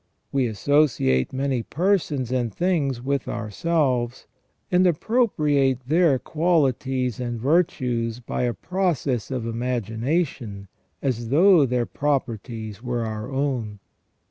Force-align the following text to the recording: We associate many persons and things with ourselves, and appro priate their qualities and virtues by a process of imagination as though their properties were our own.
We 0.31 0.47
associate 0.47 1.31
many 1.31 1.61
persons 1.61 2.31
and 2.31 2.51
things 2.51 3.03
with 3.03 3.27
ourselves, 3.27 4.25
and 4.71 4.87
appro 4.87 5.29
priate 5.31 5.77
their 5.85 6.17
qualities 6.17 7.19
and 7.19 7.39
virtues 7.39 8.19
by 8.19 8.45
a 8.45 8.53
process 8.55 9.29
of 9.29 9.45
imagination 9.45 10.69
as 11.03 11.29
though 11.29 11.67
their 11.67 11.85
properties 11.85 12.81
were 12.81 13.05
our 13.05 13.31
own. 13.31 13.77